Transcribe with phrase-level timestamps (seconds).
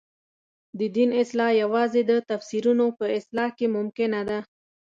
[0.79, 4.39] د دین اصلاح یوازې د تفسیرونو په اصلاح کې ممکنه ده.